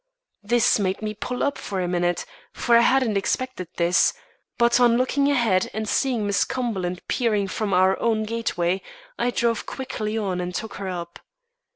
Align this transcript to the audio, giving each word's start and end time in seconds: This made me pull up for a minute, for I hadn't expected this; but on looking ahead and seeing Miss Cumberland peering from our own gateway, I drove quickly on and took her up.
This 0.41 0.79
made 0.79 1.03
me 1.03 1.13
pull 1.13 1.43
up 1.43 1.59
for 1.59 1.79
a 1.79 1.87
minute, 1.87 2.25
for 2.53 2.75
I 2.75 2.81
hadn't 2.81 3.17
expected 3.17 3.67
this; 3.77 4.13
but 4.57 4.79
on 4.79 4.97
looking 4.97 5.29
ahead 5.29 5.69
and 5.75 5.87
seeing 5.87 6.25
Miss 6.25 6.43
Cumberland 6.43 7.07
peering 7.07 7.47
from 7.47 7.71
our 7.71 7.99
own 7.99 8.23
gateway, 8.23 8.81
I 9.19 9.29
drove 9.29 9.67
quickly 9.67 10.17
on 10.17 10.41
and 10.41 10.55
took 10.55 10.77
her 10.77 10.87
up. 10.87 11.19